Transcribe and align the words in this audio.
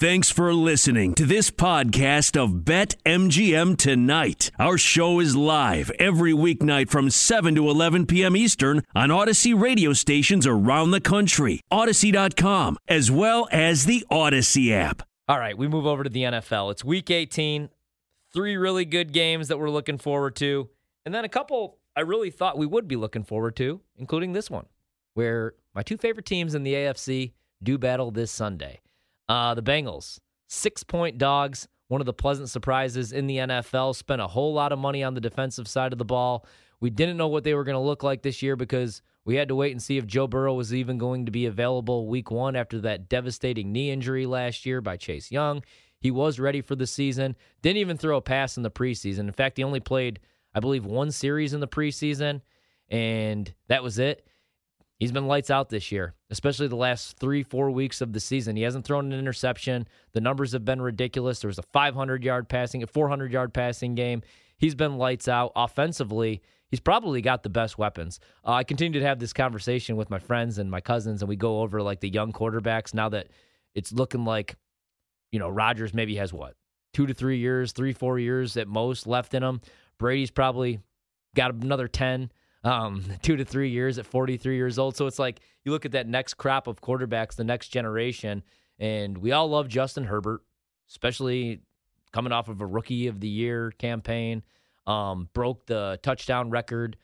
Thanks 0.00 0.30
for 0.30 0.54
listening 0.54 1.14
to 1.14 1.26
this 1.26 1.50
podcast 1.50 2.40
of 2.40 2.64
Bet 2.64 2.94
MGM 3.04 3.76
Tonight. 3.76 4.52
Our 4.56 4.78
show 4.78 5.18
is 5.18 5.34
live 5.34 5.90
every 5.98 6.32
weeknight 6.32 6.88
from 6.88 7.10
7 7.10 7.56
to 7.56 7.68
11 7.68 8.06
p.m. 8.06 8.36
Eastern 8.36 8.84
on 8.94 9.08
Audacy 9.08 9.60
radio 9.60 9.92
stations 9.92 10.46
around 10.46 10.92
the 10.92 11.00
country, 11.00 11.62
Audacy.com, 11.72 12.78
as 12.86 13.10
well 13.10 13.48
as 13.50 13.86
the 13.86 14.06
Audacy 14.08 14.70
app. 14.70 15.02
All 15.26 15.40
right, 15.40 15.58
we 15.58 15.66
move 15.66 15.84
over 15.84 16.04
to 16.04 16.10
the 16.10 16.22
NFL. 16.22 16.70
It's 16.70 16.84
week 16.84 17.10
18, 17.10 17.68
three 18.32 18.56
really 18.56 18.84
good 18.84 19.12
games 19.12 19.48
that 19.48 19.58
we're 19.58 19.68
looking 19.68 19.98
forward 19.98 20.36
to, 20.36 20.68
and 21.06 21.12
then 21.12 21.24
a 21.24 21.28
couple 21.28 21.80
I 21.96 22.02
really 22.02 22.30
thought 22.30 22.56
we 22.56 22.66
would 22.66 22.86
be 22.86 22.94
looking 22.94 23.24
forward 23.24 23.56
to, 23.56 23.80
including 23.96 24.32
this 24.32 24.48
one, 24.48 24.66
where 25.14 25.54
my 25.74 25.82
two 25.82 25.96
favorite 25.96 26.26
teams 26.26 26.54
in 26.54 26.62
the 26.62 26.74
AFC 26.74 27.32
do 27.60 27.78
battle 27.78 28.12
this 28.12 28.30
Sunday. 28.30 28.78
Uh, 29.28 29.54
the 29.54 29.62
Bengals, 29.62 30.18
six 30.48 30.82
point 30.82 31.18
dogs, 31.18 31.68
one 31.88 32.00
of 32.00 32.06
the 32.06 32.12
pleasant 32.12 32.48
surprises 32.48 33.12
in 33.12 33.26
the 33.26 33.38
NFL, 33.38 33.94
spent 33.94 34.20
a 34.20 34.26
whole 34.26 34.54
lot 34.54 34.72
of 34.72 34.78
money 34.78 35.02
on 35.02 35.14
the 35.14 35.20
defensive 35.20 35.68
side 35.68 35.92
of 35.92 35.98
the 35.98 36.04
ball. 36.04 36.46
We 36.80 36.90
didn't 36.90 37.16
know 37.16 37.28
what 37.28 37.44
they 37.44 37.54
were 37.54 37.64
going 37.64 37.74
to 37.74 37.80
look 37.80 38.02
like 38.02 38.22
this 38.22 38.42
year 38.42 38.56
because 38.56 39.02
we 39.24 39.34
had 39.34 39.48
to 39.48 39.54
wait 39.54 39.72
and 39.72 39.82
see 39.82 39.98
if 39.98 40.06
Joe 40.06 40.26
Burrow 40.26 40.54
was 40.54 40.72
even 40.72 40.96
going 40.96 41.26
to 41.26 41.32
be 41.32 41.46
available 41.46 42.06
week 42.06 42.30
one 42.30 42.56
after 42.56 42.80
that 42.80 43.08
devastating 43.08 43.72
knee 43.72 43.90
injury 43.90 44.26
last 44.26 44.64
year 44.64 44.80
by 44.80 44.96
Chase 44.96 45.30
Young. 45.30 45.62
He 46.00 46.10
was 46.10 46.38
ready 46.38 46.60
for 46.60 46.76
the 46.76 46.86
season, 46.86 47.36
didn't 47.60 47.78
even 47.78 47.98
throw 47.98 48.16
a 48.16 48.22
pass 48.22 48.56
in 48.56 48.62
the 48.62 48.70
preseason. 48.70 49.20
In 49.20 49.32
fact, 49.32 49.56
he 49.56 49.64
only 49.64 49.80
played, 49.80 50.20
I 50.54 50.60
believe, 50.60 50.86
one 50.86 51.10
series 51.10 51.52
in 51.52 51.60
the 51.60 51.68
preseason, 51.68 52.42
and 52.88 53.52
that 53.66 53.82
was 53.82 53.98
it. 53.98 54.24
He's 54.98 55.12
been 55.12 55.28
lights 55.28 55.48
out 55.48 55.68
this 55.68 55.92
year, 55.92 56.14
especially 56.28 56.66
the 56.66 56.74
last 56.74 57.18
three, 57.18 57.44
four 57.44 57.70
weeks 57.70 58.00
of 58.00 58.12
the 58.12 58.18
season. 58.18 58.56
He 58.56 58.62
hasn't 58.62 58.84
thrown 58.84 59.12
an 59.12 59.18
interception. 59.18 59.86
The 60.12 60.20
numbers 60.20 60.52
have 60.52 60.64
been 60.64 60.82
ridiculous. 60.82 61.38
There 61.38 61.48
was 61.48 61.58
a 61.58 61.62
500 61.72 62.24
yard 62.24 62.48
passing, 62.48 62.82
a 62.82 62.86
400 62.86 63.32
yard 63.32 63.54
passing 63.54 63.94
game. 63.94 64.22
He's 64.56 64.74
been 64.74 64.98
lights 64.98 65.28
out 65.28 65.52
offensively. 65.54 66.42
He's 66.68 66.80
probably 66.80 67.22
got 67.22 67.44
the 67.44 67.48
best 67.48 67.78
weapons. 67.78 68.18
Uh, 68.44 68.54
I 68.54 68.64
continue 68.64 68.98
to 68.98 69.06
have 69.06 69.20
this 69.20 69.32
conversation 69.32 69.96
with 69.96 70.10
my 70.10 70.18
friends 70.18 70.58
and 70.58 70.70
my 70.70 70.80
cousins, 70.80 71.22
and 71.22 71.28
we 71.28 71.36
go 71.36 71.60
over 71.60 71.80
like 71.80 72.00
the 72.00 72.10
young 72.10 72.32
quarterbacks 72.32 72.92
now 72.92 73.08
that 73.10 73.28
it's 73.76 73.92
looking 73.92 74.24
like, 74.24 74.56
you 75.30 75.38
know, 75.38 75.48
Rodgers 75.48 75.94
maybe 75.94 76.16
has 76.16 76.32
what, 76.32 76.54
two 76.92 77.06
to 77.06 77.14
three 77.14 77.38
years, 77.38 77.70
three, 77.70 77.92
four 77.92 78.18
years 78.18 78.56
at 78.56 78.66
most 78.66 79.06
left 79.06 79.32
in 79.32 79.44
him. 79.44 79.60
Brady's 79.98 80.32
probably 80.32 80.80
got 81.36 81.54
another 81.54 81.86
10 81.86 82.32
um, 82.68 83.04
two 83.22 83.36
to 83.36 83.44
three 83.44 83.70
years 83.70 83.98
at 83.98 84.06
43 84.06 84.56
years 84.56 84.78
old. 84.78 84.96
So 84.96 85.06
it's 85.06 85.18
like 85.18 85.40
you 85.64 85.72
look 85.72 85.84
at 85.84 85.92
that 85.92 86.06
next 86.06 86.34
crop 86.34 86.66
of 86.66 86.80
quarterbacks, 86.80 87.36
the 87.36 87.44
next 87.44 87.68
generation, 87.68 88.42
and 88.78 89.18
we 89.18 89.32
all 89.32 89.48
love 89.48 89.68
Justin 89.68 90.04
Herbert, 90.04 90.42
especially 90.88 91.60
coming 92.12 92.32
off 92.32 92.48
of 92.48 92.60
a 92.60 92.66
rookie 92.66 93.08
of 93.08 93.20
the 93.20 93.28
year 93.28 93.72
campaign. 93.78 94.42
Um, 94.86 95.28
broke 95.34 95.66
the 95.66 95.98
touchdown 96.02 96.48
record 96.48 96.96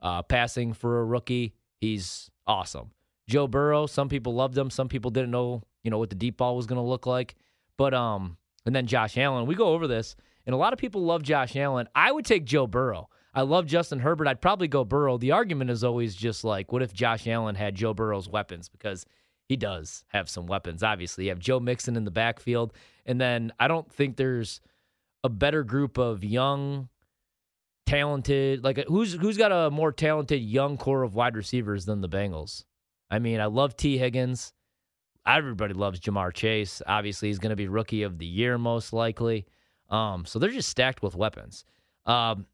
uh, 0.00 0.22
passing 0.22 0.72
for 0.72 1.00
a 1.00 1.04
rookie. 1.04 1.54
He's 1.80 2.30
awesome. 2.46 2.90
Joe 3.28 3.46
Burrow, 3.46 3.86
some 3.86 4.08
people 4.08 4.34
loved 4.34 4.56
him, 4.56 4.70
some 4.70 4.88
people 4.88 5.10
didn't 5.10 5.30
know, 5.30 5.62
you 5.84 5.90
know, 5.90 5.98
what 5.98 6.08
the 6.08 6.16
deep 6.16 6.38
ball 6.38 6.56
was 6.56 6.66
going 6.66 6.80
to 6.80 6.82
look 6.82 7.06
like. 7.06 7.36
But 7.76 7.94
um, 7.94 8.38
and 8.66 8.74
then 8.74 8.86
Josh 8.86 9.16
Allen. 9.16 9.46
We 9.46 9.54
go 9.54 9.68
over 9.68 9.86
this, 9.86 10.16
and 10.46 10.54
a 10.54 10.58
lot 10.58 10.72
of 10.72 10.78
people 10.78 11.02
love 11.02 11.22
Josh 11.22 11.54
Allen. 11.56 11.88
I 11.94 12.10
would 12.10 12.24
take 12.24 12.44
Joe 12.44 12.66
Burrow. 12.66 13.08
I 13.34 13.42
love 13.42 13.66
Justin 13.66 14.00
Herbert. 14.00 14.26
I'd 14.26 14.40
probably 14.40 14.68
go 14.68 14.84
Burrow. 14.84 15.18
The 15.18 15.32
argument 15.32 15.70
is 15.70 15.84
always 15.84 16.14
just 16.14 16.44
like, 16.44 16.72
what 16.72 16.82
if 16.82 16.92
Josh 16.92 17.26
Allen 17.26 17.54
had 17.54 17.74
Joe 17.74 17.94
Burrow's 17.94 18.28
weapons? 18.28 18.68
Because 18.68 19.04
he 19.48 19.56
does 19.56 20.04
have 20.08 20.28
some 20.28 20.46
weapons, 20.46 20.82
obviously. 20.82 21.24
You 21.24 21.30
have 21.30 21.38
Joe 21.38 21.60
Mixon 21.60 21.96
in 21.96 22.04
the 22.04 22.10
backfield. 22.10 22.72
And 23.06 23.20
then 23.20 23.52
I 23.58 23.68
don't 23.68 23.90
think 23.92 24.16
there's 24.16 24.60
a 25.24 25.28
better 25.28 25.64
group 25.64 25.98
of 25.98 26.24
young, 26.24 26.88
talented, 27.86 28.62
like 28.62 28.84
who's 28.86 29.14
who's 29.14 29.38
got 29.38 29.50
a 29.50 29.70
more 29.70 29.92
talented 29.92 30.42
young 30.42 30.76
core 30.76 31.02
of 31.02 31.14
wide 31.14 31.36
receivers 31.36 31.86
than 31.86 32.00
the 32.00 32.08
Bengals? 32.08 32.64
I 33.10 33.18
mean, 33.18 33.40
I 33.40 33.46
love 33.46 33.76
Tee 33.76 33.96
Higgins. 33.96 34.52
Everybody 35.26 35.74
loves 35.74 36.00
Ja'Marr 36.00 36.32
Chase. 36.32 36.82
Obviously, 36.86 37.28
he's 37.28 37.38
going 37.38 37.50
to 37.50 37.56
be 37.56 37.68
rookie 37.68 38.02
of 38.02 38.18
the 38.18 38.26
year 38.26 38.58
most 38.58 38.92
likely. 38.92 39.46
Um, 39.90 40.26
so 40.26 40.38
they're 40.38 40.50
just 40.50 40.68
stacked 40.68 41.02
with 41.02 41.14
weapons. 41.14 41.64
Um, 42.06 42.46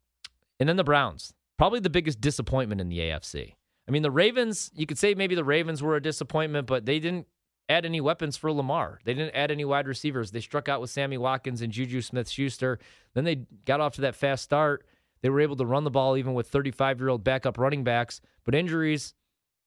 and 0.58 0.68
then 0.68 0.76
the 0.76 0.84
Browns, 0.84 1.34
probably 1.58 1.80
the 1.80 1.90
biggest 1.90 2.20
disappointment 2.20 2.80
in 2.80 2.88
the 2.88 2.98
AFC. 2.98 3.54
I 3.86 3.90
mean, 3.90 4.02
the 4.02 4.10
Ravens, 4.10 4.70
you 4.74 4.86
could 4.86 4.98
say 4.98 5.14
maybe 5.14 5.34
the 5.34 5.44
Ravens 5.44 5.82
were 5.82 5.96
a 5.96 6.02
disappointment, 6.02 6.66
but 6.66 6.86
they 6.86 6.98
didn't 6.98 7.26
add 7.68 7.84
any 7.84 8.00
weapons 8.00 8.36
for 8.36 8.52
Lamar. 8.52 9.00
They 9.04 9.14
didn't 9.14 9.34
add 9.34 9.50
any 9.50 9.64
wide 9.64 9.86
receivers. 9.86 10.30
They 10.30 10.40
struck 10.40 10.68
out 10.68 10.80
with 10.80 10.90
Sammy 10.90 11.18
Watkins 11.18 11.62
and 11.62 11.72
Juju 11.72 12.00
Smith 12.00 12.28
Schuster. 12.28 12.78
Then 13.14 13.24
they 13.24 13.46
got 13.64 13.80
off 13.80 13.94
to 13.94 14.02
that 14.02 14.14
fast 14.14 14.44
start. 14.44 14.86
They 15.22 15.30
were 15.30 15.40
able 15.40 15.56
to 15.56 15.66
run 15.66 15.84
the 15.84 15.90
ball 15.90 16.16
even 16.16 16.34
with 16.34 16.48
35 16.48 17.00
year 17.00 17.08
old 17.08 17.24
backup 17.24 17.58
running 17.58 17.84
backs, 17.84 18.20
but 18.44 18.54
injuries, 18.54 19.14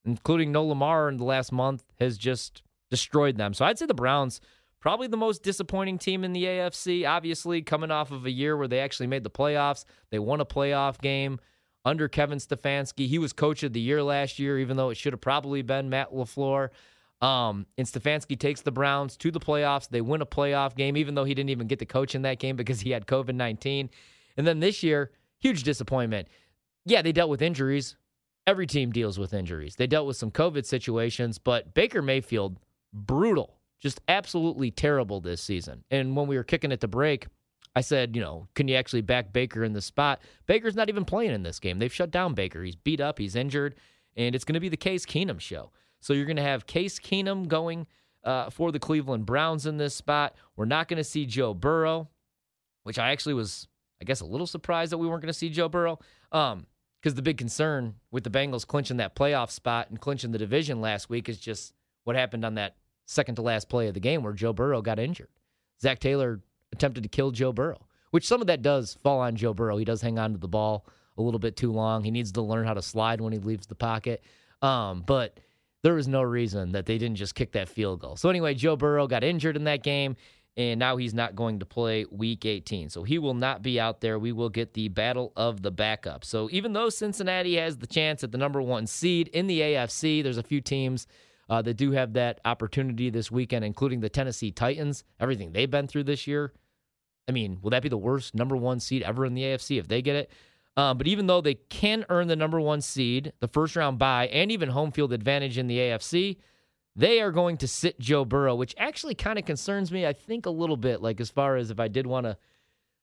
including 0.05 0.51
no 0.51 0.63
Lamar 0.63 1.09
in 1.09 1.17
the 1.17 1.23
last 1.23 1.51
month, 1.51 1.83
has 1.99 2.17
just 2.17 2.61
destroyed 2.89 3.37
them. 3.37 3.53
So 3.53 3.65
I'd 3.65 3.79
say 3.79 3.85
the 3.85 3.93
Browns 3.93 4.39
Probably 4.79 5.07
the 5.07 5.17
most 5.17 5.43
disappointing 5.43 5.97
team 5.97 6.23
in 6.23 6.33
the 6.33 6.43
AFC, 6.43 7.07
obviously, 7.07 7.61
coming 7.61 7.91
off 7.91 8.11
of 8.11 8.25
a 8.25 8.31
year 8.31 8.55
where 8.55 8.67
they 8.67 8.79
actually 8.79 9.07
made 9.07 9.23
the 9.23 9.29
playoffs. 9.29 9.85
They 10.11 10.19
won 10.19 10.39
a 10.39 10.45
playoff 10.45 10.99
game 11.01 11.39
under 11.83 12.07
Kevin 12.07 12.37
Stefanski. 12.37 13.07
He 13.07 13.17
was 13.17 13.33
coach 13.33 13.63
of 13.63 13.73
the 13.73 13.79
year 13.79 14.03
last 14.03 14.39
year, 14.39 14.59
even 14.59 14.77
though 14.77 14.89
it 14.89 14.95
should 14.95 15.13
have 15.13 15.21
probably 15.21 15.61
been 15.61 15.89
Matt 15.89 16.13
LaFleur. 16.13 16.69
Um, 17.21 17.65
and 17.77 17.87
Stefanski 17.87 18.37
takes 18.39 18.61
the 18.61 18.71
Browns 18.71 19.17
to 19.17 19.31
the 19.31 19.39
playoffs. 19.39 19.89
They 19.89 20.01
win 20.01 20.21
a 20.21 20.25
playoff 20.25 20.75
game, 20.75 20.95
even 20.95 21.15
though 21.15 21.23
he 21.23 21.33
didn't 21.33 21.49
even 21.49 21.67
get 21.67 21.79
to 21.79 21.85
coach 21.85 22.13
in 22.13 22.21
that 22.21 22.37
game 22.37 22.55
because 22.55 22.81
he 22.81 22.91
had 22.91 23.07
COVID 23.07 23.33
19. 23.33 23.89
And 24.37 24.45
then 24.45 24.59
this 24.59 24.83
year, 24.83 25.11
huge 25.39 25.63
disappointment. 25.63 26.27
Yeah, 26.85 27.01
they 27.01 27.11
dealt 27.11 27.29
with 27.29 27.41
injuries. 27.41 27.95
Every 28.45 28.67
team 28.67 28.91
deals 28.91 29.17
with 29.17 29.33
injuries. 29.33 29.75
They 29.75 29.87
dealt 29.87 30.07
with 30.07 30.15
some 30.15 30.31
COVID 30.31 30.65
situations, 30.65 31.37
but 31.37 31.73
Baker 31.73 32.01
Mayfield, 32.01 32.59
brutal 32.93 33.56
just 33.79 34.01
absolutely 34.07 34.71
terrible 34.71 35.21
this 35.21 35.41
season. 35.41 35.83
And 35.91 36.15
when 36.15 36.27
we 36.27 36.37
were 36.37 36.43
kicking 36.43 36.71
at 36.71 36.81
the 36.81 36.87
break, 36.87 37.27
I 37.75 37.81
said, 37.81 38.15
you 38.15 38.21
know, 38.21 38.47
can 38.55 38.67
you 38.67 38.75
actually 38.75 39.01
back 39.01 39.31
Baker 39.31 39.63
in 39.63 39.73
the 39.73 39.81
spot? 39.81 40.21
Baker's 40.47 40.75
not 40.75 40.89
even 40.89 41.05
playing 41.05 41.31
in 41.31 41.43
this 41.43 41.59
game. 41.59 41.77
They've 41.77 41.93
shut 41.93 42.09
down 42.09 42.33
Baker. 42.33 42.63
He's 42.63 42.75
beat 42.75 42.99
up, 42.99 43.19
he's 43.19 43.35
injured, 43.35 43.75
and 44.15 44.33
it's 44.33 44.43
going 44.43 44.55
to 44.55 44.59
be 44.59 44.69
the 44.69 44.77
Case 44.77 45.05
Keenum 45.05 45.39
show. 45.39 45.71
So 45.99 46.13
you're 46.13 46.25
going 46.25 46.37
to 46.37 46.43
have 46.43 46.65
Case 46.65 46.99
Keenum 46.99 47.47
going 47.47 47.85
uh, 48.23 48.49
for 48.49 48.71
the 48.71 48.79
Cleveland 48.79 49.25
Browns 49.25 49.65
in 49.65 49.77
this 49.77 49.93
spot. 49.93 50.35
We're 50.55 50.65
not 50.65 50.87
going 50.87 50.97
to 50.97 51.03
see 51.03 51.25
Joe 51.25 51.53
Burrow, 51.53 52.09
which 52.83 52.97
I 52.97 53.11
actually 53.11 53.35
was, 53.35 53.67
I 54.01 54.05
guess, 54.05 54.21
a 54.21 54.25
little 54.25 54.47
surprised 54.47 54.91
that 54.91 54.97
we 54.97 55.07
weren't 55.07 55.21
going 55.21 55.31
to 55.31 55.37
see 55.37 55.49
Joe 55.49 55.69
Burrow. 55.69 55.99
Um, 56.31 56.65
because 56.99 57.13
the 57.13 57.21
big 57.21 57.37
concern 57.37 57.95
with 58.11 58.23
the 58.23 58.29
Bengals 58.29 58.65
clinching 58.65 58.97
that 58.97 59.15
playoff 59.15 59.51
spot 59.51 59.89
and 59.89 60.01
clinching 60.01 60.31
the 60.31 60.37
division 60.37 60.81
last 60.81 61.09
week 61.09 61.29
is 61.29 61.37
just 61.37 61.73
what 62.03 62.15
happened 62.15 62.43
on 62.43 62.55
that 62.55 62.75
second 63.07 63.35
to 63.35 63.41
last 63.41 63.69
play 63.69 63.87
of 63.87 63.95
the 63.95 63.99
game 63.99 64.21
where 64.21 64.33
Joe 64.33 64.53
Burrow 64.53 64.81
got 64.81 64.99
injured. 64.99 65.29
Zac 65.81 65.99
Taylor 65.99 66.41
attempted 66.71 67.03
to 67.03 67.09
kill 67.09 67.31
Joe 67.31 67.53
Burrow, 67.53 67.87
which 68.11 68.27
some 68.27 68.41
of 68.41 68.47
that 68.47 68.61
does 68.61 68.97
fall 69.01 69.19
on 69.19 69.35
Joe 69.35 69.53
Burrow. 69.53 69.77
He 69.77 69.85
does 69.85 70.01
hang 70.01 70.19
on 70.19 70.33
to 70.33 70.37
the 70.37 70.47
ball 70.47 70.85
a 71.17 71.21
little 71.21 71.39
bit 71.39 71.55
too 71.55 71.71
long. 71.71 72.03
He 72.03 72.11
needs 72.11 72.33
to 72.33 72.41
learn 72.41 72.67
how 72.67 72.73
to 72.73 72.81
slide 72.81 73.21
when 73.21 73.33
he 73.33 73.39
leaves 73.39 73.65
the 73.65 73.75
pocket. 73.75 74.23
Um, 74.61 75.03
but 75.05 75.39
there 75.83 75.93
was 75.93 76.07
no 76.07 76.21
reason 76.21 76.73
that 76.73 76.85
they 76.85 76.97
didn't 76.97 77.17
just 77.17 77.33
kick 77.33 77.53
that 77.53 77.69
field 77.69 78.01
goal. 78.01 78.17
So 78.17 78.29
anyway, 78.29 78.53
Joe 78.53 78.75
Burrow 78.75 79.07
got 79.07 79.23
injured 79.23 79.55
in 79.55 79.63
that 79.65 79.83
game, 79.83 80.15
and 80.57 80.79
now 80.79 80.97
he's 80.97 81.13
not 81.13 81.35
going 81.35 81.59
to 81.59 81.65
play 81.65 82.05
Week 82.11 82.45
18. 82.45 82.89
So 82.89 83.03
he 83.03 83.19
will 83.19 83.35
not 83.35 83.61
be 83.61 83.79
out 83.79 84.01
there. 84.01 84.19
We 84.19 84.31
will 84.31 84.49
get 84.49 84.73
the 84.73 84.89
battle 84.89 85.31
of 85.35 85.61
the 85.61 85.71
backup. 85.71 86.25
So 86.25 86.49
even 86.51 86.73
though 86.73 86.89
Cincinnati 86.89 87.55
has 87.55 87.77
the 87.77 87.87
chance 87.87 88.23
at 88.23 88.31
the 88.31 88.37
number 88.37 88.61
one 88.61 88.85
seed 88.87 89.29
in 89.29 89.47
the 89.47 89.61
AFC, 89.61 90.23
there's 90.23 90.37
a 90.37 90.43
few 90.43 90.61
teams 90.61 91.07
uh, 91.49 91.61
that 91.61 91.75
do 91.75 91.91
have 91.91 92.13
that 92.13 92.39
opportunity 92.45 93.09
this 93.09 93.31
weekend, 93.31 93.63
including 93.63 93.99
the 93.99 94.09
Tennessee 94.09 94.51
Titans. 94.51 95.03
Everything 95.19 95.51
they've 95.51 95.69
been 95.69 95.87
through 95.87 96.03
this 96.03 96.27
year. 96.27 96.53
I 97.27 97.31
mean, 97.31 97.59
will 97.61 97.71
that 97.71 97.83
be 97.83 97.89
the 97.89 97.97
worst 97.97 98.35
number 98.35 98.55
one 98.55 98.79
seed 98.79 99.03
ever 99.03 99.25
in 99.25 99.33
the 99.33 99.43
AFC 99.43 99.79
if 99.79 99.87
they 99.87 100.01
get 100.01 100.15
it? 100.15 100.31
Um, 100.77 100.97
but 100.97 101.07
even 101.07 101.25
though 101.25 101.41
they 101.41 101.55
can 101.55 102.05
earn 102.07 102.27
the 102.27 102.35
number 102.35 102.61
one 102.61 102.81
seed, 102.81 103.33
the 103.39 103.47
first 103.47 103.75
round 103.75 103.97
bye, 103.97 104.27
and 104.27 104.51
even 104.51 104.69
home 104.69 104.91
field 104.91 105.11
advantage 105.11 105.57
in 105.57 105.67
the 105.67 105.77
AFC, 105.77 106.37
they 106.95 107.19
are 107.19 107.31
going 107.31 107.57
to 107.57 107.67
sit 107.67 107.99
Joe 107.99 108.25
Burrow, 108.25 108.55
which 108.55 108.75
actually 108.77 109.15
kind 109.15 109.39
of 109.39 109.45
concerns 109.45 109.91
me, 109.91 110.05
I 110.05 110.13
think, 110.13 110.45
a 110.45 110.51
little 110.51 110.77
bit. 110.77 111.01
Like, 111.01 111.19
as 111.19 111.29
far 111.29 111.55
as 111.55 111.71
if 111.71 111.79
I 111.79 111.87
did 111.87 112.05
want 112.05 112.25
to 112.25 112.37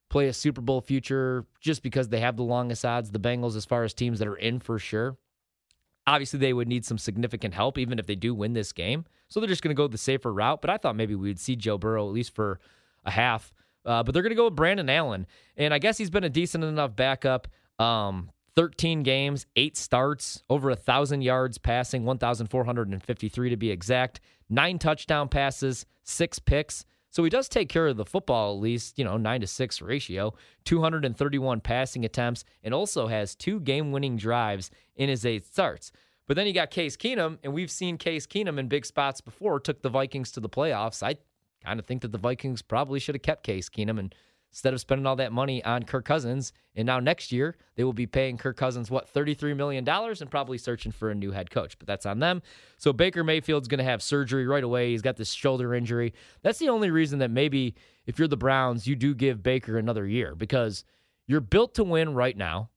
play 0.08 0.28
a 0.28 0.32
Super 0.32 0.60
Bowl 0.60 0.80
future, 0.80 1.46
just 1.60 1.82
because 1.82 2.08
they 2.08 2.20
have 2.20 2.36
the 2.36 2.44
longest 2.44 2.84
odds, 2.84 3.10
the 3.10 3.20
Bengals, 3.20 3.56
as 3.56 3.64
far 3.64 3.82
as 3.82 3.92
teams 3.92 4.20
that 4.20 4.28
are 4.28 4.36
in 4.36 4.60
for 4.60 4.78
sure. 4.78 5.16
Obviously, 6.06 6.38
they 6.38 6.52
would 6.52 6.68
need 6.68 6.84
some 6.84 6.98
significant 6.98 7.54
help, 7.54 7.78
even 7.78 7.98
if 7.98 8.06
they 8.06 8.14
do 8.14 8.34
win 8.34 8.52
this 8.52 8.72
game. 8.72 9.04
So 9.28 9.40
they're 9.40 9.48
just 9.48 9.62
going 9.62 9.74
to 9.74 9.80
go 9.80 9.88
the 9.88 9.98
safer 9.98 10.32
route. 10.32 10.60
But 10.60 10.70
I 10.70 10.76
thought 10.76 10.96
maybe 10.96 11.14
we 11.14 11.28
would 11.28 11.40
see 11.40 11.56
Joe 11.56 11.78
Burrow 11.78 12.06
at 12.06 12.12
least 12.12 12.34
for 12.34 12.60
a 13.04 13.10
half. 13.10 13.54
Uh, 13.86 14.02
but 14.02 14.12
they're 14.12 14.22
going 14.22 14.30
to 14.30 14.36
go 14.36 14.46
with 14.46 14.56
Brandon 14.56 14.88
Allen. 14.88 15.26
And 15.56 15.72
I 15.72 15.78
guess 15.78 15.98
he's 15.98 16.10
been 16.10 16.24
a 16.24 16.30
decent 16.30 16.64
enough 16.64 16.94
backup. 16.96 17.48
Um, 17.78 18.30
13 18.56 19.02
games, 19.02 19.46
eight 19.56 19.76
starts, 19.76 20.42
over 20.48 20.70
a 20.70 20.74
1,000 20.74 21.22
yards 21.22 21.58
passing, 21.58 22.04
1,453 22.04 23.50
to 23.50 23.56
be 23.56 23.70
exact, 23.70 24.20
nine 24.48 24.78
touchdown 24.78 25.28
passes, 25.28 25.86
six 26.04 26.38
picks. 26.38 26.84
So 27.14 27.22
he 27.22 27.30
does 27.30 27.48
take 27.48 27.68
care 27.68 27.86
of 27.86 27.96
the 27.96 28.04
football 28.04 28.56
at 28.56 28.60
least, 28.60 28.98
you 28.98 29.04
know, 29.04 29.16
9 29.16 29.42
to 29.42 29.46
6 29.46 29.82
ratio, 29.82 30.34
231 30.64 31.60
passing 31.60 32.04
attempts, 32.04 32.44
and 32.64 32.74
also 32.74 33.06
has 33.06 33.36
two 33.36 33.60
game 33.60 33.92
winning 33.92 34.16
drives 34.16 34.72
in 34.96 35.08
his 35.08 35.24
eight 35.24 35.46
starts. 35.46 35.92
But 36.26 36.34
then 36.34 36.48
you 36.48 36.52
got 36.52 36.72
Case 36.72 36.96
Keenum, 36.96 37.38
and 37.44 37.52
we've 37.52 37.70
seen 37.70 37.98
Case 37.98 38.26
Keenum 38.26 38.58
in 38.58 38.66
big 38.66 38.84
spots 38.84 39.20
before, 39.20 39.60
took 39.60 39.80
the 39.80 39.90
Vikings 39.90 40.32
to 40.32 40.40
the 40.40 40.48
playoffs. 40.48 41.04
I 41.04 41.14
kind 41.64 41.78
of 41.78 41.86
think 41.86 42.02
that 42.02 42.10
the 42.10 42.18
Vikings 42.18 42.62
probably 42.62 42.98
should 42.98 43.14
have 43.14 43.22
kept 43.22 43.44
Case 43.44 43.68
Keenum 43.68 44.00
and 44.00 44.12
instead 44.54 44.72
of 44.72 44.78
spending 44.80 45.04
all 45.04 45.16
that 45.16 45.32
money 45.32 45.64
on 45.64 45.82
Kirk 45.82 46.04
Cousins. 46.04 46.52
And 46.76 46.86
now 46.86 47.00
next 47.00 47.32
year, 47.32 47.56
they 47.74 47.82
will 47.82 47.92
be 47.92 48.06
paying 48.06 48.38
Kirk 48.38 48.56
Cousins, 48.56 48.88
what, 48.88 49.12
$33 49.12 49.56
million 49.56 49.86
and 49.88 50.30
probably 50.30 50.58
searching 50.58 50.92
for 50.92 51.10
a 51.10 51.14
new 51.14 51.32
head 51.32 51.50
coach. 51.50 51.76
But 51.76 51.88
that's 51.88 52.06
on 52.06 52.20
them. 52.20 52.40
So 52.76 52.92
Baker 52.92 53.24
Mayfield's 53.24 53.66
going 53.66 53.78
to 53.78 53.84
have 53.84 54.00
surgery 54.00 54.46
right 54.46 54.62
away. 54.62 54.92
He's 54.92 55.02
got 55.02 55.16
this 55.16 55.32
shoulder 55.32 55.74
injury. 55.74 56.14
That's 56.42 56.60
the 56.60 56.68
only 56.68 56.92
reason 56.92 57.18
that 57.18 57.32
maybe 57.32 57.74
if 58.06 58.16
you're 58.16 58.28
the 58.28 58.36
Browns, 58.36 58.86
you 58.86 58.94
do 58.94 59.12
give 59.12 59.42
Baker 59.42 59.76
another 59.76 60.06
year 60.06 60.36
because 60.36 60.84
you're 61.26 61.40
built 61.40 61.74
to 61.74 61.82
win 61.82 62.14
right 62.14 62.36
now. 62.36 62.70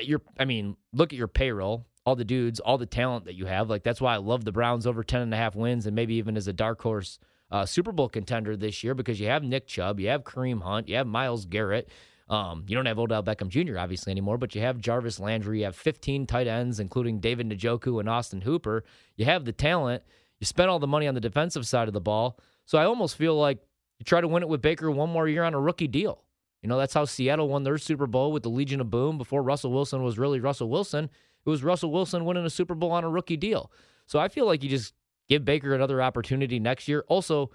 You're, 0.00 0.22
I 0.40 0.46
mean, 0.46 0.78
look 0.94 1.12
at 1.12 1.18
your 1.18 1.28
payroll, 1.28 1.84
all 2.06 2.16
the 2.16 2.24
dudes, 2.24 2.58
all 2.58 2.78
the 2.78 2.86
talent 2.86 3.26
that 3.26 3.34
you 3.34 3.44
have. 3.44 3.68
Like, 3.68 3.82
that's 3.82 4.00
why 4.00 4.14
I 4.14 4.16
love 4.16 4.46
the 4.46 4.52
Browns 4.52 4.86
over 4.86 5.04
10 5.04 5.20
and 5.20 5.34
a 5.34 5.36
half 5.36 5.54
wins 5.54 5.84
and 5.84 5.94
maybe 5.94 6.14
even 6.14 6.38
as 6.38 6.48
a 6.48 6.54
dark 6.54 6.80
horse 6.80 7.18
uh, 7.50 7.66
Super 7.66 7.92
Bowl 7.92 8.08
contender 8.08 8.56
this 8.56 8.82
year 8.84 8.94
because 8.94 9.18
you 9.20 9.26
have 9.28 9.42
Nick 9.42 9.66
Chubb, 9.66 10.00
you 10.00 10.08
have 10.08 10.24
Kareem 10.24 10.62
Hunt, 10.62 10.88
you 10.88 10.96
have 10.96 11.06
Myles 11.06 11.44
Garrett. 11.44 11.88
Um, 12.28 12.64
you 12.66 12.76
don't 12.76 12.86
have 12.86 12.98
Odell 12.98 13.22
Beckham 13.22 13.48
Jr. 13.48 13.78
obviously 13.78 14.10
anymore, 14.10 14.36
but 14.36 14.54
you 14.54 14.60
have 14.60 14.78
Jarvis 14.78 15.18
Landry. 15.18 15.60
You 15.60 15.64
have 15.64 15.76
15 15.76 16.26
tight 16.26 16.46
ends, 16.46 16.78
including 16.78 17.20
David 17.20 17.48
Njoku 17.48 18.00
and 18.00 18.08
Austin 18.08 18.42
Hooper. 18.42 18.84
You 19.16 19.24
have 19.24 19.46
the 19.46 19.52
talent. 19.52 20.02
You 20.38 20.44
spent 20.44 20.68
all 20.68 20.78
the 20.78 20.86
money 20.86 21.08
on 21.08 21.14
the 21.14 21.20
defensive 21.22 21.66
side 21.66 21.88
of 21.88 21.94
the 21.94 22.02
ball. 22.02 22.38
So 22.66 22.76
I 22.76 22.84
almost 22.84 23.16
feel 23.16 23.34
like 23.38 23.58
you 23.98 24.04
try 24.04 24.20
to 24.20 24.28
win 24.28 24.42
it 24.42 24.48
with 24.48 24.60
Baker 24.60 24.90
one 24.90 25.08
more 25.08 25.26
year 25.26 25.42
on 25.42 25.54
a 25.54 25.60
rookie 25.60 25.88
deal. 25.88 26.22
You 26.62 26.68
know, 26.68 26.76
that's 26.76 26.94
how 26.94 27.04
Seattle 27.04 27.48
won 27.48 27.62
their 27.62 27.78
Super 27.78 28.06
Bowl 28.06 28.30
with 28.30 28.42
the 28.42 28.50
Legion 28.50 28.80
of 28.80 28.90
Boom 28.90 29.16
before 29.16 29.42
Russell 29.42 29.72
Wilson 29.72 30.02
was 30.02 30.18
really 30.18 30.40
Russell 30.40 30.68
Wilson. 30.68 31.04
It 31.04 31.48
was 31.48 31.64
Russell 31.64 31.92
Wilson 31.92 32.24
winning 32.24 32.44
a 32.44 32.50
Super 32.50 32.74
Bowl 32.74 32.90
on 32.90 33.04
a 33.04 33.08
rookie 33.08 33.36
deal. 33.36 33.72
So 34.06 34.18
I 34.18 34.28
feel 34.28 34.46
like 34.46 34.62
you 34.62 34.68
just 34.68 34.92
give 35.28 35.44
Baker 35.44 35.74
another 35.74 36.02
opportunity 36.02 36.58
next 36.58 36.88
year. 36.88 37.04
Also, 37.08 37.50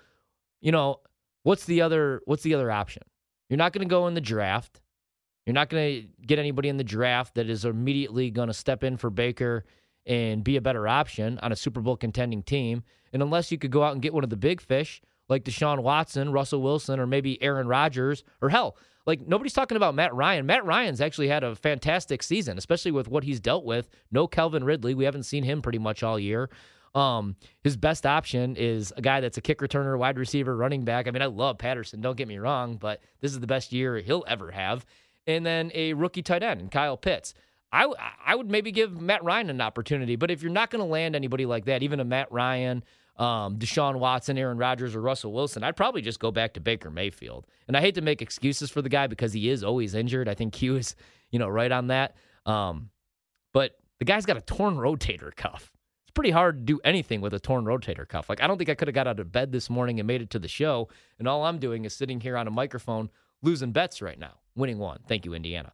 you 0.61 0.71
know, 0.71 0.99
what's 1.43 1.65
the 1.65 1.81
other 1.81 2.21
what's 2.25 2.43
the 2.43 2.53
other 2.53 2.71
option? 2.71 3.03
You're 3.49 3.57
not 3.57 3.73
going 3.73 3.87
to 3.87 3.89
go 3.91 4.07
in 4.07 4.13
the 4.13 4.21
draft. 4.21 4.81
You're 5.45 5.53
not 5.53 5.69
going 5.69 6.01
to 6.01 6.07
get 6.25 6.39
anybody 6.39 6.69
in 6.69 6.77
the 6.77 6.83
draft 6.83 7.35
that 7.35 7.49
is 7.49 7.65
immediately 7.65 8.31
going 8.31 8.47
to 8.47 8.53
step 8.53 8.83
in 8.83 8.95
for 8.97 9.09
Baker 9.09 9.65
and 10.05 10.43
be 10.43 10.55
a 10.55 10.61
better 10.61 10.87
option 10.87 11.37
on 11.39 11.51
a 11.51 11.55
Super 11.55 11.81
Bowl 11.81 11.97
contending 11.97 12.43
team. 12.43 12.83
And 13.11 13.21
unless 13.21 13.51
you 13.51 13.57
could 13.57 13.71
go 13.71 13.83
out 13.83 13.93
and 13.93 14.01
get 14.01 14.13
one 14.13 14.23
of 14.23 14.29
the 14.29 14.37
big 14.37 14.61
fish 14.61 15.01
like 15.29 15.43
Deshaun 15.43 15.83
Watson, 15.83 16.31
Russell 16.31 16.61
Wilson, 16.61 16.99
or 16.99 17.07
maybe 17.07 17.41
Aaron 17.41 17.67
Rodgers, 17.67 18.23
or 18.41 18.49
hell, 18.49 18.77
like 19.05 19.25
nobody's 19.27 19.53
talking 19.53 19.77
about 19.77 19.95
Matt 19.95 20.13
Ryan. 20.13 20.45
Matt 20.45 20.65
Ryan's 20.65 21.01
actually 21.01 21.27
had 21.27 21.43
a 21.43 21.55
fantastic 21.55 22.23
season, 22.23 22.57
especially 22.57 22.91
with 22.91 23.07
what 23.07 23.23
he's 23.23 23.39
dealt 23.39 23.65
with. 23.65 23.89
No 24.11 24.27
Calvin 24.27 24.63
Ridley. 24.63 24.93
We 24.93 25.05
haven't 25.05 25.23
seen 25.23 25.43
him 25.43 25.61
pretty 25.61 25.79
much 25.79 26.03
all 26.03 26.19
year. 26.19 26.49
Um, 26.95 27.35
his 27.63 27.75
best 27.75 28.05
option 28.05 28.55
is 28.55 28.93
a 28.95 29.01
guy 29.01 29.19
that's 29.19 29.37
a 29.37 29.41
kick 29.41 29.59
returner, 29.59 29.97
wide 29.97 30.17
receiver, 30.17 30.55
running 30.55 30.85
back. 30.85 31.07
I 31.07 31.11
mean, 31.11 31.21
I 31.21 31.27
love 31.27 31.57
Patterson, 31.57 32.01
don't 32.01 32.17
get 32.17 32.27
me 32.27 32.37
wrong, 32.37 32.77
but 32.77 33.01
this 33.19 33.31
is 33.31 33.39
the 33.39 33.47
best 33.47 33.71
year 33.71 33.97
he'll 33.97 34.23
ever 34.27 34.51
have. 34.51 34.85
And 35.25 35.45
then 35.45 35.71
a 35.73 35.93
rookie 35.93 36.21
tight 36.21 36.43
end, 36.43 36.71
Kyle 36.71 36.97
Pitts. 36.97 37.33
I, 37.71 37.91
I 38.23 38.35
would 38.35 38.51
maybe 38.51 38.71
give 38.71 39.01
Matt 39.01 39.23
Ryan 39.23 39.49
an 39.49 39.59
opportunity, 39.59 40.15
but 40.15 40.29
if 40.29 40.43
you're 40.43 40.51
not 40.51 40.69
going 40.69 40.83
to 40.83 40.89
land 40.89 41.15
anybody 41.15 41.47
like 41.47 41.65
that, 41.65 41.81
even 41.81 41.99
a 41.99 42.05
Matt 42.05 42.31
Ryan, 42.31 42.83
um, 43.17 43.57
Deshaun 43.57 43.97
Watson, 43.97 44.37
Aaron 44.37 44.59
Rodgers, 44.59 44.95
or 44.95 45.01
Russell 45.01 45.33
Wilson, 45.33 45.63
I'd 45.63 45.75
probably 45.75 46.03
just 46.03 46.19
go 46.19 46.29
back 46.29 46.53
to 46.53 46.59
Baker 46.59 46.91
Mayfield. 46.91 47.47
And 47.67 47.75
I 47.75 47.81
hate 47.81 47.95
to 47.95 48.01
make 48.01 48.21
excuses 48.21 48.69
for 48.69 48.83
the 48.83 48.89
guy 48.89 49.07
because 49.07 49.33
he 49.33 49.49
is 49.49 49.63
always 49.63 49.95
injured. 49.95 50.29
I 50.29 50.35
think 50.35 50.53
Q 50.53 50.75
is, 50.75 50.95
you 51.31 51.39
know, 51.39 51.47
right 51.47 51.71
on 51.71 51.87
that. 51.87 52.15
Um, 52.45 52.91
but 53.53 53.75
the 53.97 54.05
guy's 54.05 54.27
got 54.27 54.37
a 54.37 54.41
torn 54.41 54.75
rotator 54.75 55.35
cuff 55.35 55.72
pretty 56.13 56.31
hard 56.31 56.59
to 56.59 56.73
do 56.73 56.79
anything 56.83 57.21
with 57.21 57.33
a 57.33 57.39
torn 57.39 57.65
rotator 57.65 58.07
cuff. 58.07 58.29
Like, 58.29 58.41
I 58.41 58.47
don't 58.47 58.57
think 58.57 58.69
I 58.69 58.75
could 58.75 58.87
have 58.87 58.95
got 58.95 59.07
out 59.07 59.19
of 59.19 59.31
bed 59.31 59.51
this 59.51 59.69
morning 59.69 59.99
and 59.99 60.07
made 60.07 60.21
it 60.21 60.29
to 60.31 60.39
the 60.39 60.47
show. 60.47 60.89
And 61.19 61.27
all 61.27 61.43
I'm 61.43 61.59
doing 61.59 61.85
is 61.85 61.95
sitting 61.95 62.19
here 62.19 62.37
on 62.37 62.47
a 62.47 62.51
microphone 62.51 63.09
losing 63.41 63.71
bets 63.71 64.01
right 64.01 64.17
now, 64.19 64.33
winning 64.55 64.77
one. 64.79 64.99
Thank 65.07 65.25
you, 65.25 65.33
Indiana. 65.33 65.73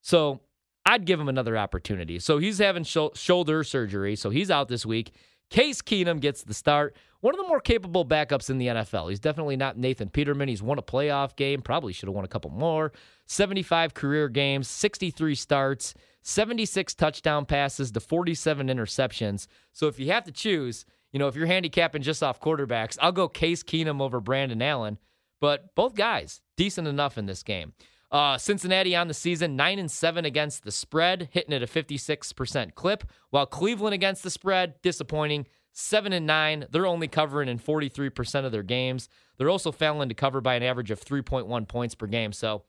So 0.00 0.40
I'd 0.86 1.04
give 1.04 1.18
him 1.20 1.28
another 1.28 1.56
opportunity. 1.56 2.18
So 2.18 2.38
he's 2.38 2.58
having 2.58 2.84
sh- 2.84 3.14
shoulder 3.14 3.64
surgery. 3.64 4.16
So 4.16 4.30
he's 4.30 4.50
out 4.50 4.68
this 4.68 4.84
week. 4.84 5.12
Case 5.50 5.82
Keenum 5.82 6.20
gets 6.20 6.42
the 6.42 6.54
start. 6.54 6.96
One 7.20 7.34
of 7.34 7.40
the 7.40 7.46
more 7.46 7.60
capable 7.60 8.04
backups 8.04 8.50
in 8.50 8.58
the 8.58 8.66
NFL. 8.66 9.08
He's 9.08 9.20
definitely 9.20 9.56
not 9.56 9.78
Nathan 9.78 10.10
Peterman. 10.10 10.48
He's 10.48 10.62
won 10.62 10.78
a 10.78 10.82
playoff 10.82 11.36
game, 11.36 11.62
probably 11.62 11.92
should 11.92 12.08
have 12.08 12.14
won 12.14 12.24
a 12.24 12.28
couple 12.28 12.50
more. 12.50 12.92
75 13.26 13.94
career 13.94 14.28
games, 14.28 14.68
63 14.68 15.34
starts. 15.34 15.94
76 16.24 16.94
touchdown 16.94 17.44
passes 17.44 17.92
to 17.92 18.00
47 18.00 18.68
interceptions. 18.68 19.46
So 19.72 19.88
if 19.88 20.00
you 20.00 20.10
have 20.10 20.24
to 20.24 20.32
choose, 20.32 20.86
you 21.12 21.18
know, 21.18 21.28
if 21.28 21.36
you're 21.36 21.46
handicapping 21.46 22.02
just 22.02 22.22
off 22.22 22.40
quarterbacks, 22.40 22.96
I'll 23.00 23.12
go 23.12 23.28
Case 23.28 23.62
Keenum 23.62 24.00
over 24.00 24.20
Brandon 24.20 24.62
Allen. 24.62 24.98
But 25.40 25.74
both 25.74 25.94
guys, 25.94 26.40
decent 26.56 26.88
enough 26.88 27.18
in 27.18 27.26
this 27.26 27.42
game. 27.42 27.74
Uh, 28.10 28.38
Cincinnati 28.38 28.96
on 28.96 29.08
the 29.08 29.14
season, 29.14 29.54
9 29.54 29.78
and 29.78 29.90
7 29.90 30.24
against 30.24 30.64
the 30.64 30.72
spread, 30.72 31.28
hitting 31.32 31.52
at 31.52 31.62
a 31.62 31.66
56% 31.66 32.74
clip, 32.74 33.04
while 33.30 33.44
Cleveland 33.44 33.92
against 33.92 34.22
the 34.22 34.30
spread, 34.30 34.80
disappointing, 34.82 35.46
7 35.72 36.12
and 36.12 36.26
9. 36.26 36.66
They're 36.70 36.86
only 36.86 37.08
covering 37.08 37.50
in 37.50 37.58
43% 37.58 38.46
of 38.46 38.52
their 38.52 38.62
games. 38.62 39.10
They're 39.36 39.50
also 39.50 39.72
failing 39.72 40.08
to 40.08 40.14
cover 40.14 40.40
by 40.40 40.54
an 40.54 40.62
average 40.62 40.90
of 40.90 41.04
3.1 41.04 41.68
points 41.68 41.94
per 41.94 42.06
game. 42.06 42.32
So 42.32 42.62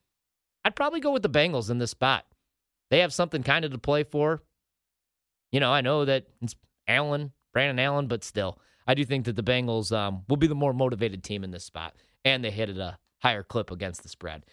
I'd 0.66 0.76
probably 0.76 1.00
go 1.00 1.12
with 1.12 1.24
the 1.24 1.30
Bengals 1.30 1.70
in 1.70 1.78
this 1.78 1.92
spot. 1.92 2.26
They 2.90 3.00
have 3.00 3.14
something 3.14 3.44
kind 3.44 3.66
of 3.66 3.72
to 3.72 3.78
play 3.78 4.04
for. 4.04 4.44
You 5.52 5.60
know, 5.60 5.72
I 5.72 5.82
know 5.82 6.06
that 6.06 6.26
it's 6.42 6.56
Allen, 6.88 7.32
Brandon 7.54 7.80
Allen, 7.80 8.08
but 8.08 8.24
still, 8.24 8.60
I 8.88 8.94
do 8.94 9.06
think 9.06 9.26
that 9.26 9.36
the 9.36 9.44
Bengals 9.44 9.96
um, 9.96 10.24
will 10.28 10.38
be 10.38 10.48
the 10.48 10.56
more 10.56 10.74
motivated 10.74 11.24
team 11.24 11.44
in 11.44 11.52
this 11.52 11.64
spot, 11.64 11.96
and 12.24 12.44
they 12.44 12.52
hit 12.52 12.70
at 12.70 12.78
a 12.78 12.98
higher 13.20 13.44
clip 13.44 13.72
against 13.72 14.04
the 14.04 14.10
spread. 14.10 14.46